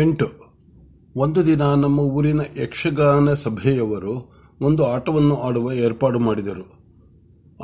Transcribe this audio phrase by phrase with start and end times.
[0.00, 0.26] ಎಂಟು.
[1.16, 6.84] ಒಂದು ದಿನ ನಮ್ಮ ಊರಿನ ಯಕ್ಷಗಾನ ಸಭೆಯವರು ಒಂದು ಆಟವನ್ನು ಆಡುವ ಏರ್ಪಾಡು ಮಾಡಿದರು.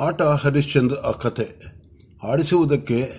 [0.01, 1.47] ಆಟ ಹರಿಶ್ಚಂದ್ರ ಆ ಕಥೆ.
[2.31, 3.11] ಆಡಿಸುವುದಕ್ಕೆ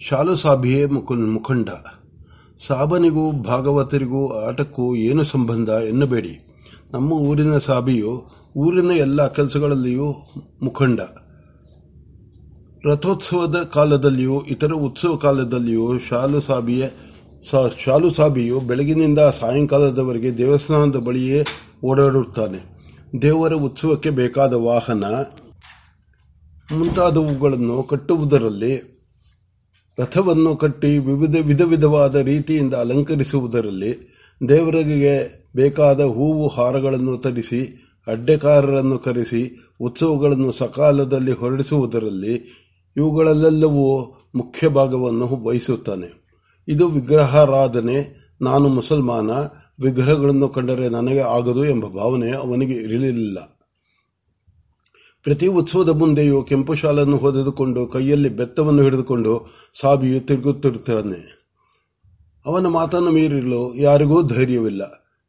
[0.00, 1.68] ಶಾಲು ಸಾಬಿಯೇ ಮುಖಂಡ.
[2.66, 6.40] ಸಾಬನಿಗೂ ಭಾಗವತರಿಗೂ ಆಟಕ್ಕೂ ಏನು ಸಂಬಂಧ ಎನ್ನಬೇಡಿ.
[6.92, 8.26] ನಮ್ಮ ಊರಿನ ಸಾಬಿಯು
[8.56, 10.14] ಊರಿನ ಎಲ್ಲ ಕೆಲಸಗಳಲ್ಲಿಯೂ
[10.62, 11.00] ಮುಖಂಡ.
[12.84, 16.88] ರಥೋತ್ಸವದ ಕಾಲದಲ್ಲಿಯೂ ಇತರ ಉತ್ಸವ ಕಾಲದಲ್ಲಿಯೂ ಶಾಲು ಸಾಬಿಯ
[17.50, 21.44] ಶಾಲು ಸಾಬಿಯು ಬೆಳಗಿನಿಂದ ಸಾಯಂಕಾಲದವರೆಗೆ ದೇವಸ್ಥಾನದ ಬಳಿಯೇ
[21.84, 22.72] ಓಡಾಡುತ್ತಾನೆ.
[23.22, 25.04] ದೇವರ ಉತ್ಸವಕ್ಕೆ ಬೇಕಾದ ವಾಹನ,
[26.76, 28.92] ಮುಂತಾದವುಗಳನ್ನು ಕಟ್ಟುವುದರಲ್ಲಿ,
[29.98, 34.12] ರಥವನ್ನು ಕಟ್ಟಿ ವಿವಿಧ, ವಿಧ ವಿಧವಾದ ರೀತಿಯಿಂದ ಅಲಂಕರಿಸುವುದರಲ್ಲಿ,
[34.48, 42.34] ದೇವರಿಗೆ ಬೇಕಾದ ಹೂವು ಹಾರಗಳನ್ನು ತರಿಸಿ, ಅಡ್ಡೆಕಾರರನ್ನು ಕರೆಸಿ, ಉತ್ಸವಗಳನ್ನು ಸಕಾಲದಲ್ಲಿ ಹೊರಡಿಸುವುದರಲ್ಲಿ
[42.96, 46.21] ಇವುಗಳಲ್ಲೆಲ್ಲವೂ ಮುಖ್ಯ ಭಾಗವನ್ನು ವಹಿಸುತ್ತಾನೆ.
[46.68, 49.30] ಇದು ವಿಗ್ರಹಾರಾಧನೆ, ನಾನು ಮುಸಲ್ಮಾನ,
[49.80, 53.38] ವಿಗ್ರಹಗಳನ್ನು ಕಂಡರೆ ನನಗೆ ಆಗದು ಎಂಬ ಭಾವನೆ ಅವನಿಗೆ ಇರಲಿಲ್ಲ.
[55.22, 59.46] ಪ್ರತಿ ಉತ್ಸವದ ಮುಂದೆಯೂ ಕೆಂಪು ಶಾಲನ್ನು ಹೊದೆದುಕೊಂಡು ಕೈಯಲ್ಲಿ ಬೆತ್ತವನ್ನು ಹಿಡಿದುಕೊಂಡು
[59.80, 61.42] ಸಾಬಿಯು ತಿರುಗುತ್ತಿರುತ್ತಾನೆ.
[62.46, 64.82] ಅವನ ಮಾತನ್ನು ಮೀರಿರಲು ಯಾರಿಗೂ ಧೈರ್ಯವಿಲ್ಲ.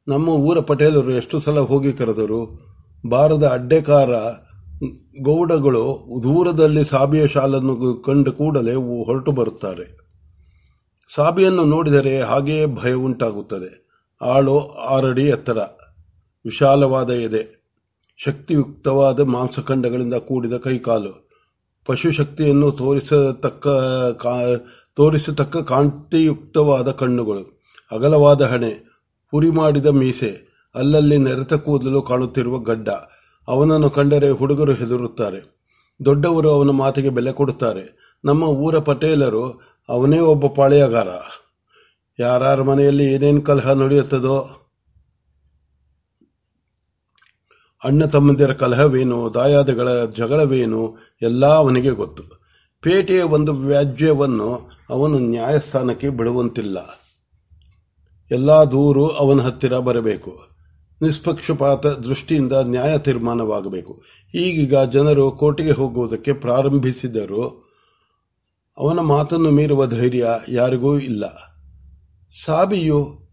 [0.08, 2.59] ನಮ್ಮ ಊರ ಪಟೇಲರು ಎಷ್ಟು ಸಲ ಹೋಗಿ ಕರೆದರು
[3.05, 4.15] ಬಾರದ ಅಡ್ಡೆಕಾರ
[5.21, 8.73] ಗೌಡಗಳು ದೂರದಲ್ಲಿ ಸಾಬಿಯ ಶಾಲನ್ನು ಕಂಡು ಕೂಡಲೇ
[9.05, 10.02] ಹೊರಟು ಬರುತ್ತಾರೆ.
[11.07, 13.87] ಸಾಬಿಯನ್ನು ನೋಡಿದರೆ ಹಾಗೆಯೇ ಭಯ ಉಂಟಾಗುತ್ತದೆ.
[14.21, 15.57] ಆಳು ಆರಡಿ ಎತ್ತರ.
[16.45, 17.63] ವಿಶಾಲವಾದ ಎದೆ.
[18.17, 21.29] ಶಕ್ತಿಯುಕ್ತವಾದ ಮಾಂಸಖಂಡಗಳಿಂದ ಕೂಡಿದ ಕೈಕಾಲು.
[21.85, 23.67] ಪಶುಶಕ್ತಿಯನ್ನು ತೋರಿಸತಕ್ಕ
[24.95, 27.61] ತೋರಿಸತಕ್ಕ ಕಾಂತಿಯುಕ್ತವಾದ ಕಣ್ಣುಗಳು.
[27.91, 29.03] ಅಗಲವಾದ ಹಣೆ.
[29.31, 30.53] ಪುರಿ ಮಾಡಿದ ಮೀಸೆ.
[30.75, 32.89] ಅಲ್ಲಲ್ಲಿ ನೆರೆತ ಕೂದಲು ಕಾಣುತ್ತಿರುವ ಗಡ್ಡ.
[33.47, 35.53] ಅವನನ್ನು ಕಂಡರೆ ಹುಡುಗರು ಹೆದರುತ್ತಾರೆ.
[36.05, 38.03] ದೊಡ್ಡವರು ಅವನ ಮಾತಿಗೆ ಬೆಲೆ ಕೊಡುತ್ತಾರೆ.
[38.25, 41.08] ನಮ್ಮ ಊರ ಪಟೇಲರು ಅವನೇ ಒಬ್ಬ ಪಾಳೆಯಗಾರ.
[42.20, 44.59] ಯಾರ ಮನೆಯಲ್ಲಿ ಏನೇನು ಕಲಹ ನಡೆಯುತ್ತದೋ,
[47.84, 52.23] ಅಣ್ಣ ತಮ್ಮಂದಿರ ಕಲಹವೇನು, ದಾಯಾದಗಳ ಜಗಳವೇನು, ಎಲ್ಲ ಅವನಿಗೆ ಗೊತ್ತು.
[52.82, 56.77] ಪೇಟೆಯ ಒಂದು ವ್ಯಾಜ್ಯವನ್ನು ಅವನು ನ್ಯಾಯಸ್ಥಾನಕ್ಕೆ ಬಿಡುವಂತಿಲ್ಲ.
[58.32, 60.54] ಎಲ್ಲ ದೂರು ಅವನ ಹತ್ತಿರ ಬರಬೇಕು.
[61.02, 64.04] ನಿಷ್ಪಕ್ಷಪಾತ ದೃಷ್ಟಿಯಿಂದ ನ್ಯಾಯ ತೀರ್ಮಾನವಾಗಬೇಕು
[64.36, 67.62] ಈಗೀಗ ಜನರು ಕೋರ್ಟಿಗೆ ಹೋಗುವುದಕ್ಕೆ ಪ್ರಾರಂಭಿಸಿದರು
[68.78, 71.26] ಅವನ ಮಾತನ್ನು ಮೀರುವ ಧೈರ್ಯ ಯಾರಿಗೂ ಇಲ್ಲ.
[72.45, 73.23] ಸಾಬಿಯು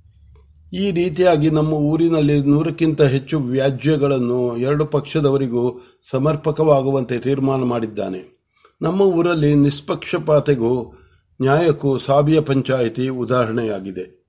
[0.73, 5.81] ಈ ರೀತಿಯಾಗಿ ನಮ್ಮ ಊರಿನಲ್ಲಿ ನೂರಕ್ಕಿಂತ ಹೆಚ್ಚು ವ್ಯಾಜ್ಯಗಳನ್ನು ಎರಡು ಪಕ್ಷದವರಿಗೂ
[6.11, 8.41] ಸಮರ್ಪಕವಾಗುವಂತೆ ತೀರ್ಮಾನ ಮಾಡಿದ್ದಾನೆ.
[8.83, 10.93] ನಮ್ಮ ಊರಲ್ಲಿ ನಿಷ್ಪಕ್ಷಪಾತೆಗೂ
[11.41, 14.21] ನ್ಯಾಯಕ್ಕೂ ಸಾಬಿಯ ಪಂಚಾಯಿತಿ ಉದಾಹರಣೆಯಾಗಿದೆ.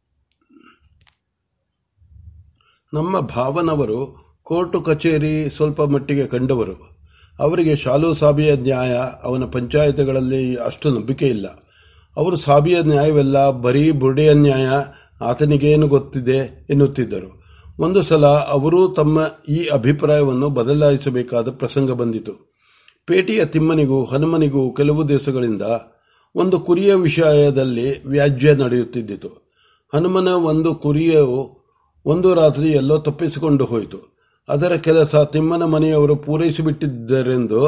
[2.93, 7.00] ನಮ್ಮ ಭಾವನವರು ಕೋರ್ಟು ಕಚೇರಿ ಸ್ವಲ್ಪ ಮಟ್ಟಿಗೆ ಕಂಡವರು.
[7.39, 11.47] ಅವರಿಗೆ ಶಾಲು ಸಾಬಿಯ ನ್ಯಾಯ, ಅವನ ಪಂಚಾಯತ್ಗಳಲ್ಲಿ ಅಷ್ಟು ನಂಬಿಕೆ ಇಲ್ಲ.
[12.17, 14.67] ಅವರು ಸಾಬಿಯ ನ್ಯಾಯವೆಲ್ಲ ಬರೀ ಬುರುಡೆಯ ನ್ಯಾಯ,
[15.21, 17.41] ಆತನಿಗೇನು ಗೊತ್ತಿದೆ ಎನ್ನುತ್ತಿದ್ದರು.
[17.79, 19.19] ಒಂದು ಸಲ ಅವರು ತಮ್ಮ
[19.49, 22.53] ಈ ಅಭಿಪ್ರಾಯವನ್ನು ಬದಲಾಯಿಸಬೇಕಾದ ಪ್ರಸಂಗ ಬಂದಿತು.
[23.05, 25.61] ಪೇಟೆಯ ತಿಮ್ಮನಿಗೂ ಹನುಮನಿಗೂ ಕೆಲವು ದಿವಸಗಳಿಂದ
[26.35, 29.51] ಒಂದು ಕುರಿಯ ವಿಷಯದಲ್ಲಿ ವ್ಯಾಜ್ಯ ನಡೆಯುತ್ತಿದ್ದಿತು.
[29.93, 31.61] ಹನುಮನ ಒಂದು ಕುರಿಯು
[32.05, 34.10] ಒಂದು ರಾತ್ರಿ ಎಲ್ಲೋ ತಪ್ಪಿಸಿಕೊಂಡು ಹೋಯಿತು.
[34.49, 37.65] ಅದರ ಕೆಲಸ ತಿಮ್ಮನ ಮನೆಯವರು ಪೂರೈಸಿಬಿಟ್ಟಿದ್ದರೆಂದು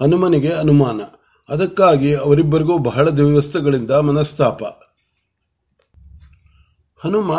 [0.00, 1.00] ಹನುಮನಿಗೆ ಅನುಮಾನ.
[1.48, 4.62] ಅದಕ್ಕಾಗಿ ಅವರಿಬ್ಬರಿಗೂ ಬಹಳ ದಿವಸಗಳಿಂದ ಮನಸ್ತಾಪ.
[6.98, 7.32] ಹನುಮ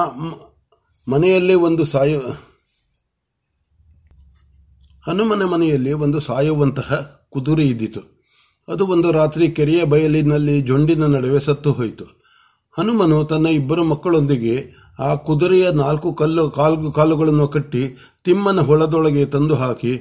[1.08, 2.18] ಮನೆಯಲ್ಲಿ ಒಂದು ಸಾಯ,
[5.08, 8.02] ಹನುಮನ ಮನೆಯಲ್ಲಿ ಒಂದು ಸಾಯುವಂತಹ ಕುದುರೆ ಇದ್ದಿತು.
[8.68, 12.06] ಅದು ಒಂದು ರಾತ್ರಿ ಕೆರೆಯ ಬಯಲಿನಲ್ಲಿ ಜೊಂಡಿನ ನಡುವೆ ಸತ್ತು ಹೋಯಿತು.
[12.78, 17.84] ಹನುಮನು ತನ್ನ ಇಬ್ಬರು ಮಕ್ಕಳೊಂದಿಗೆ ಆ ಕುದುರೆಯ ನಾಲ್ಕು ಕಲ್ಲು ಕಾಲು ಕಾಲುಗಳನ್ನು ಕಟ್ಟಿ
[18.26, 19.94] ತಿಮ್ಮನ ಹೊಳದೊಳಗೆ ತಂದು ಹಾಕಿ,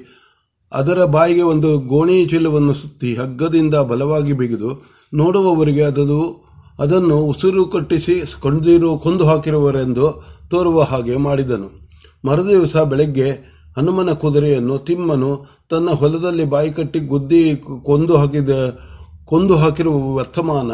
[0.73, 4.71] ಅದರ ಬಾಯಿಗೆ ಒಂದು ಗೋಣಿ ಚೀಲವನ್ನು ಸುತ್ತಿ ಹಗ್ಗದಿಂದ ಬಲವಾಗಿ ಬಿಗಿದು
[5.13, 6.21] ನೋಡುವವರಿಗೆ ಅದನ್ನು
[6.79, 10.07] ಅದನ್ನು ಉಸಿರು ಕಟ್ಟಿಸಿ ಕೊಂಡಿರು ಕೊಂದು ಹಾಕಿರುವರೆಂದು
[10.51, 11.69] ತೋರುವ ಹಾಗೆ ಮಾಡಿದನು.
[12.25, 13.29] ಮರುದಿವಸ ಬೆಳಗ್ಗೆ
[13.77, 15.31] ಹನುಮನ ಕುದುರೆಯನ್ನು ತಿಮ್ಮನು
[15.71, 17.43] ತನ್ನ ಹೊಲದಲ್ಲಿ ಬಾಯಿ ಕಟ್ಟಿ ಗುದ್ದಿ
[17.89, 18.53] ಕೊಂದು ಹಾಕಿದ,
[19.25, 20.71] ಕೊಂದು ಹಾಕಿರುವ ವರ್ತಮಾನ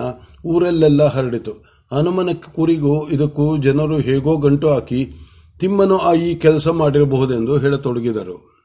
[0.52, 1.54] ಊರಲ್ಲೆಲ್ಲ ಹರಡಿತು.
[1.92, 5.12] ಹನುಮನ ಕುರಿಗೂ, ಇದಕ್ಕೂ ಜನರು ಹೇಗೋ ಗಂಟು ಹಾಕಿ,
[5.60, 8.56] ತಿಮ್ಮನು ಆ ಈ ಕೆಲಸ ಮಾಡಿರಬಹುದೆಂದು ಹೇಳತೊಡಗಿದರು.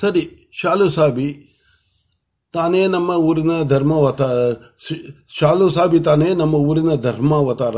[0.00, 1.50] ಸರಿ, ಶಾಲು ಸಾಬಿ,
[2.52, 4.22] ತಾನೇ ನಮ್ಮ ಊರಿನ ಧರ್ಮವತ
[5.40, 7.76] ಶಾಲು ಸಾಬಿ ತಾನೇ ನಮ್ಮ ಊರಿನ ಧರ್ಮಾವತಾರ,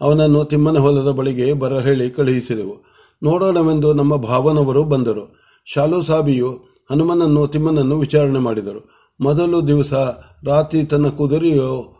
[0.00, 2.84] ಅವನನ್ನು ತಿಮ್ಮನ ಹೊಲದ ಬಳಿಗೆ ಬರ ಹೇಳಿ ಕಳುಹಿಸಿದೆವು.
[3.22, 5.36] ನೋಡೋಣವೆಂದು ನಮ್ಮ ಭಾವನವರು ಬಂದರು.
[5.66, 6.50] ಶಾಲು ಸಾಬಿಯು
[6.90, 9.12] ಹನುಮನನ್ನು ತಿಮ್ಮನನ್ನು ವಿಚಾರಣೆ ಮಾಡಿದರು.
[9.20, 9.92] ಮೊದಲು ದಿವಸ
[10.44, 11.95] ರಾತ್ರಿ ತನ್ನ ಕುದುರೆಯು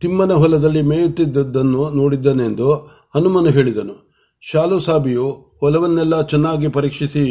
[0.00, 2.74] ತಿಮ್ಮನ ಹೊಲದಲ್ಲಿ ಮೇಯುತ್ತಿದ್ದದ್ದನ್ನು ನೋಡಿದ್ದನೆಂದು
[3.14, 3.94] ಹನುಮನು ಹೇಳಿದನು.
[4.40, 7.24] ಶಾಲು ಸಾಬಿಯು ಹೊಲವನ್ನೆಲ್ಲ ಚೆನ್ನಾಗಿ ಪರೀಕ್ಷಿಸಿ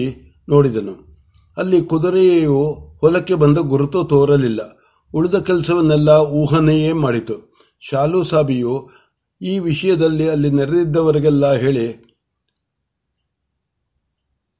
[0.50, 0.94] ನೋಡಿದನು.
[1.58, 2.64] ಅಲ್ಲಿ ಕುದುರೆಯು
[3.02, 4.78] ಹೊಲಕ್ಕೆ ಬಂದ ಗುರುತು ತೋರಲಿಲ್ಲ.
[5.14, 7.56] ಉಳಿದ ಕೆಲಸವನ್ನೆಲ್ಲ ಊಹನೆಯೇ ಮಾಡಿತು.
[7.90, 8.90] ಶಾಲು ಸಾಬಿಯು
[9.42, 12.06] ಈ ವಿಷಯದಲ್ಲಿ ಅಲ್ಲಿ ನೆರೆದಿದ್ದವರಿಗೆಲ್ಲ ಹೇಳಿ,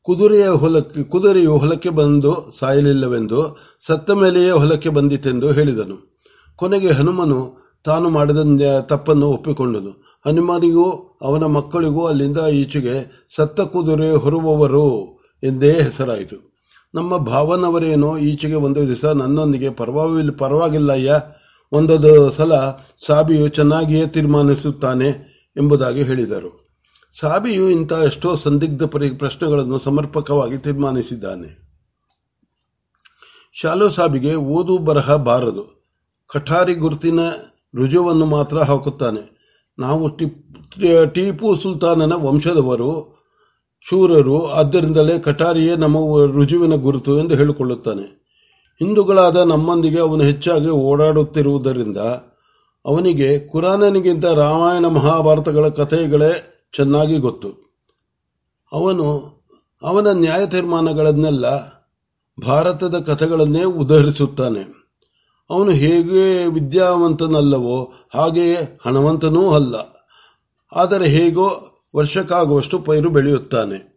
[0.02, 3.58] ಕುದುರೆಯ ಹೊಲಕ್ಕೆ, ಕುದುರೆಯು ಹೊಲಕ್ಕೆ ಬಂದು ಸಾಯಲಿಲ್ಲವೆಂದು,
[3.88, 6.20] ಸತ್ತ ಮೇಲೆಯೇ ಹೊಲಕ್ಕೆ ಬಂದಿತೆಂದು ಹೇಳಿದನು.
[6.56, 10.22] ಕೊನೆಗೆ ಹನುಮನು ತಾನು ಮಾಡಿದ ತಪ್ಪನ್ನು ಒಪ್ಪಿಕೊಂಡನು.
[10.26, 16.56] ಹನುಮಾನಿಗೂ ಅವನ ಮಕ್ಕಳಿಗೂ ಅಲ್ಲಿಂದ ಈಚೆಗೆ ಸತ್ತ ಕುದುರೆ ಹೊರುವವರು ಎಂದೇ ಹೆಸರಾಯಿತು.
[16.96, 21.22] ನಮ್ಮ ಭಾವನವರೇನೋ ಈಚೆಗೆ ಒಂದು ದಿವಸ ನನ್ನೊಂದಿಗೆ ಪರವಾಗಿಲ್ಲ ಅಯ್ಯ
[21.72, 22.54] ಒಂದೊಂದು ಸಲ
[23.06, 25.10] ಸಾಬಿಯು ಚೆನ್ನಾಗಿಯೇ ತೀರ್ಮಾನಿಸುತ್ತಾನೆ
[25.58, 26.68] ಎಂಬುದಾಗಿ ಹೇಳಿದರು.
[27.20, 31.66] ಸಾಬಿಯು ಇಂಥ ಎಷ್ಟೋ ಸಂದಿಗ್ಧ ಪರಿ, ಪ್ರಶ್ನೆಗಳನ್ನು ಸಮರ್ಪಕವಾಗಿ ತೀರ್ಮಾನಿಸಿದ್ದಾನೆ.
[33.62, 35.76] ಶಾಲೋ ಸಾಬಿಗೆ ಓದು ಬರಹ ಬಾರದು.
[36.28, 37.20] ಕಠಾರಿ ಗುರುತಿನ
[37.76, 39.36] ರುಜುವನ್ನು ಮಾತ್ರ ಹಾಕುತ್ತಾನೆ.
[39.80, 40.10] ನಾವು
[41.14, 43.16] ಟಿಪ್ಪು ಸುಲ್ತಾನನ ವಂಶದವರು,
[43.90, 45.98] ಶೂರರು, ಆದ್ದರಿಂದಲೇ ಕಟಾರಿಯೇ ನಮ್ಮ
[46.32, 48.26] ರುಜುವಿನ ಗುರುತು ಎಂದು ಹೇಳಿಕೊಳ್ಳುತ್ತಾನೆ.
[48.80, 51.98] ಹಿಂದೂಗಳಾದ ನಮ್ಮೊಂದಿಗೆ ಅವನು ಹೆಚ್ಚಾಗಿ ಓಡಾಡುತ್ತಿರುವುದರಿಂದ
[52.86, 57.50] ಅವನಿಗೆ ಕುರಾನನಿಗಿಂತ ರಾಮಾಯಣ ಮಹಾಭಾರತಗಳ ಕಥೆಗಳೇ ಚೆನ್ನಾಗಿ ಗೊತ್ತು.
[58.72, 59.36] ಅವನು,
[59.84, 61.46] ಅವನ ನ್ಯಾಯ ತೀರ್ಮಾನಗಳನ್ನೆಲ್ಲ
[62.46, 64.85] ಭಾರತದ ಕಥೆಗಳನ್ನೇ ಉದಹರಿಸುತ್ತಾನೆ.
[65.50, 69.76] ಅವನು ಹೇಗೆ ವಿದ್ಯಾವಂತನಲ್ಲವೋ ಹಾಗೆಯೇ ಹಣವಂತನೂ ಅಲ್ಲ.
[70.76, 73.95] ಆದರೆ ಹೇಗೋ ವರ್ಷಕ್ಕಾಗುವಷ್ಟು ಪೈರು ಬೆಳೆಯುತ್ತಾನೆ.